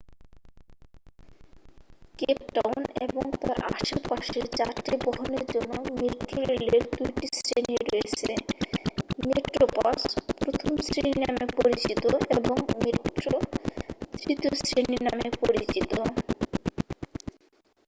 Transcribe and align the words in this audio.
Cape Town 2.19 2.75
এবং 3.05 3.23
তার 3.41 3.57
আশেপাশের 3.71 4.45
যাত্রীবহনের 4.59 5.45
জন্য 5.53 5.71
মেট্রোরেলের 5.99 6.83
২ 6.97 7.09
টি 7.17 7.27
শ্রেণি 7.37 7.75
রয়েছে: 7.83 8.29
মেট্রোপ্লাস 9.19 10.01
প্রথম 10.39 10.71
শ্রেণি 10.85 11.13
নামেও 11.21 11.49
পরিচিত 11.59 12.03
এবং 12.37 12.55
মেট্রো 12.81 13.35
তৃতীয় 14.15 14.53
শ্রেণি 14.61 14.97
নামে 15.07 15.27
পরিচিত। 15.41 15.91